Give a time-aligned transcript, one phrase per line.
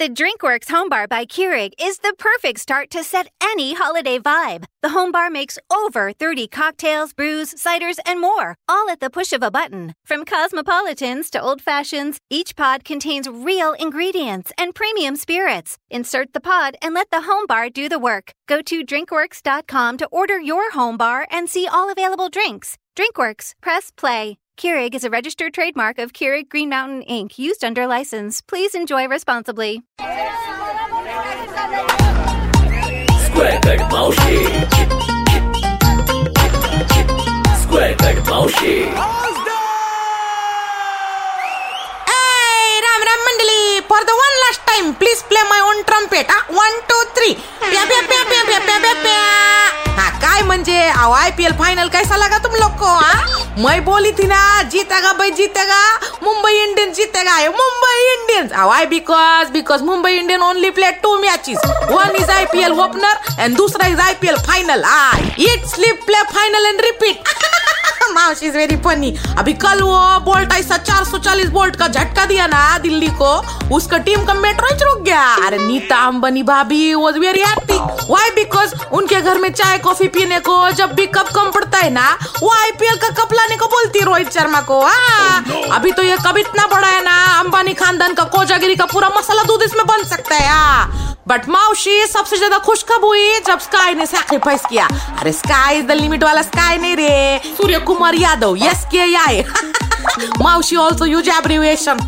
[0.00, 4.64] The DrinkWorks Home Bar by Keurig is the perfect start to set any holiday vibe.
[4.82, 9.32] The home bar makes over 30 cocktails, brews, ciders, and more, all at the push
[9.32, 9.92] of a button.
[10.04, 15.78] From cosmopolitans to old fashions, each pod contains real ingredients and premium spirits.
[15.90, 18.32] Insert the pod and let the home bar do the work.
[18.48, 22.76] Go to drinkworks.com to order your home bar and see all available drinks.
[22.96, 24.38] DrinkWorks, press play.
[24.56, 28.40] Keurig is a registered trademark of Keurig Green Mountain Inc., used under license.
[28.40, 29.82] Please enjoy responsibly.
[33.26, 33.60] Square
[33.90, 34.46] 猫系
[37.62, 37.96] ，Square
[43.86, 46.26] For the one last time, please play my own trumpet.
[46.28, 46.42] Huh?
[46.48, 47.34] One, two, three.
[47.34, 49.44] Pia, pia, pia, pia, pia, pia, pia, pia.
[49.98, 54.10] हा काय म्हणजे I P L final कैसा लागा तुम लोग को हा मैं बोली
[54.12, 55.82] थी ना, जीतेगा भाई, जीतेगा।
[56.22, 61.58] मुंबई इंडियंस जीतेगा Mumbai Indians why because because Mumbai Indian only play two matches
[61.90, 66.22] one is IPL opener and दूसरा is I P L final I it slip play
[66.32, 67.28] final and repeat
[68.12, 72.62] माउशी is very funny अभी कल वो bolt ऐसा 440 bolt का झटका दिया ना
[72.78, 73.32] दिल्ली को
[73.76, 77.78] उसका टीम का मेट्रो रुक गया। अरे नीता अंबानी भाभी was very happy
[78.10, 81.90] why because उनके घर में चाय कॉफ़ी पीने को जब भी कप कम पड़ता है
[81.90, 82.10] ना
[82.42, 86.16] वो आईपीएल का कप लाने को बोलती है रोहित शर्मा को। हाँ। अभी तो ये
[86.26, 90.04] कब इतना बड़ा है ना अंबानी खानदान का कोजागिरी का पूरा मसाला दूध इसमें बन
[90.08, 94.88] सकता है। हाँ। बट माउशी सबसे ज़्यादा खुश कब हुई जब स्काई ने सैक्रिफाइस किया।
[95.20, 99.42] अरे स्काई इज़ द लिमिट वाला स्काई नहीं रे। Surya Kumar Yadav S K Y
[100.40, 101.98] माउशी also use abbreviation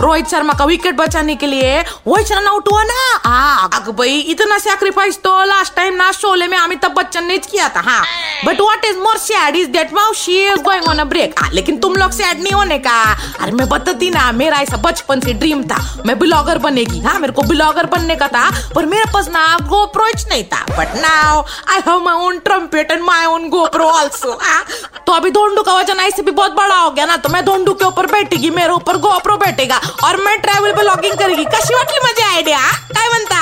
[0.00, 1.80] Rohit Sharma का विकेट बचाने के लिए.
[1.80, 3.68] रोहित रन आउट हुआ ना?
[3.76, 7.80] अग भाई इतना सैक्रिफाइस तो लास्ट टाइम ना शोले में अमिताभ बच्चन ने किया था
[7.80, 8.02] हाँ.
[8.46, 11.96] But what is more sad is that माउशी is going on a break लेकिन तुम
[11.96, 13.00] लोग सैड नहीं होने का.
[13.40, 15.78] अरे मैं बताती ना, मेरा ऐसा बचपन से ड्रीम था.
[16.06, 17.00] मैं ब्लॉगर बनेगी.
[17.00, 20.64] हाँ मेरे को ब्लॉगर बनने का था, पर मेरे पास ना गोप्रो नहीं था.
[20.68, 21.40] But now
[21.72, 24.32] I have my own trumpet and my own GoPro also
[25.08, 27.72] तो अभी धोंडू का वज़न ऐसे भी बहुत बड़ा हो गया ना तो मैं धोंडू
[27.74, 32.22] के ऊपर बैठेगी मेरे ऊपर गोप्रो बैठेगा और मैं ट्रैवल ब्लॉगिंग करेगी। कशी वाटली माझी
[32.22, 32.58] आयडिया
[32.92, 33.38] काय म्हणता?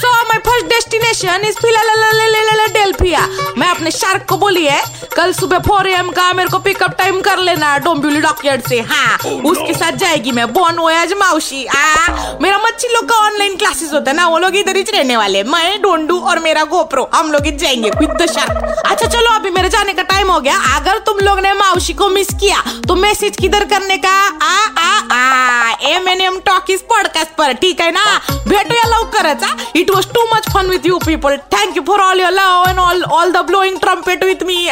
[0.00, 3.26] So my first destination is Philadelphia
[3.58, 4.80] मैं अपने शार्क को बोली है
[5.16, 9.18] कल सुबह फोर एम का मेरे को पिकअप टाइम कर लेना डोंबिवली डॉकयार्ड से हाँ?
[9.50, 14.10] उसके साथ जाएगी मैं बोन वोयाज माउशी आ मेरा मच्छी लोग का ऑनलाइन क्लासेस होता
[14.10, 17.46] है ना वो लोग इधर ही रहने वाले मैं डोंडू और मेरा गोप्रो हम लोग
[17.46, 20.98] ही जाएँगे विद द शार्क अच्छा चलो अभी मेरे जाने का टाइम हो गया। अगर
[21.10, 24.10] तुम लोग ने माउशी को मिस किया तो मैसेज किधर करने का?
[24.42, 28.04] आ आ आ M N M talk podcast पर, ठीक है ना?
[28.48, 32.32] भेटूया लवकरच it was too much fun with you people thank you for all your
[32.32, 34.68] love and all all the blowing trumpet with me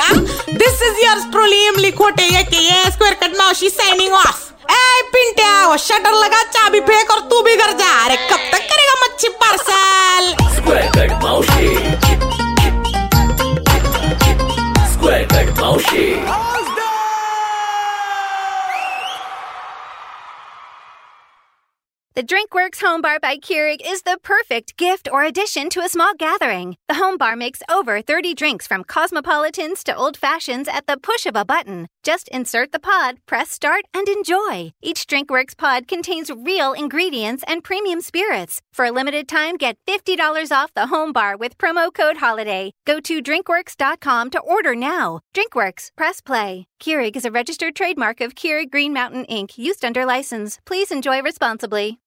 [0.50, 2.28] this is your truly Emily Khote
[2.92, 7.72] square cut माउशी signing off ए Pintya shutter लगा, चाबी फेंक और तू भी घर
[7.78, 10.87] जा। अरे कब तक करेगा मच्छी parcel?
[22.18, 26.14] The DrinkWorks Home Bar by Keurig is the perfect gift or addition to a small
[26.18, 26.76] gathering.
[26.88, 31.26] The home bar makes over 30 drinks from cosmopolitans to old fashions at the push
[31.26, 31.86] of a button.
[32.02, 34.72] Just insert the pod, press start, and enjoy.
[34.82, 38.62] Each DrinkWorks pod contains real ingredients and premium spirits.
[38.72, 42.72] For a limited time, get $50 off the home bar with promo code HOLIDAY.
[42.84, 45.20] Go to drinkworks.com to order now.
[45.36, 46.66] DrinkWorks, press play.
[46.80, 50.58] Keurig is a registered trademark of Keurig Green Mountain Inc., used under license.
[50.66, 52.00] Please enjoy responsibly.